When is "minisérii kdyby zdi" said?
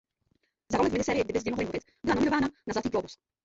0.93-1.51